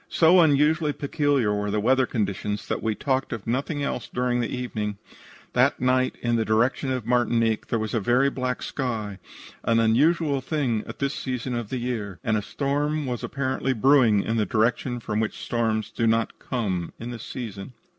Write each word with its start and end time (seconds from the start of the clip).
"So 0.09 0.39
unusually 0.39 0.93
peculiar 0.93 1.53
were 1.53 1.69
the 1.69 1.79
weather 1.79 2.07
conditions 2.07 2.67
that 2.67 2.81
we 2.81 2.95
talked 2.95 3.31
of 3.31 3.45
nothing 3.45 3.83
else 3.83 4.09
during 4.11 4.39
the 4.39 4.49
evening. 4.49 4.97
That 5.53 5.79
night, 5.79 6.15
in 6.23 6.37
the 6.37 6.43
direction 6.43 6.91
of 6.91 7.05
Martinique, 7.05 7.67
there 7.67 7.77
was 7.77 7.93
a 7.93 7.99
very 7.99 8.31
black 8.31 8.63
sky, 8.63 9.19
an 9.63 9.79
unusual 9.79 10.41
thing 10.41 10.83
at 10.87 10.97
this 10.97 11.13
season 11.13 11.53
of 11.53 11.69
the 11.69 11.77
year, 11.77 12.17
and 12.23 12.35
a 12.35 12.41
storm 12.41 13.05
was 13.05 13.23
apparently 13.23 13.73
brewing 13.73 14.23
in 14.23 14.39
a 14.39 14.45
direction 14.47 14.99
from 14.99 15.19
which 15.19 15.37
storms 15.37 15.91
do 15.91 16.07
not 16.07 16.39
come 16.39 16.93
at 16.99 17.11
this 17.11 17.23
season. 17.23 17.73